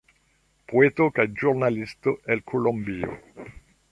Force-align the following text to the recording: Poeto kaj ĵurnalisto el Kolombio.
Poeto 0.71 1.07
kaj 1.17 1.25
ĵurnalisto 1.41 2.15
el 2.37 2.43
Kolombio. 2.53 3.15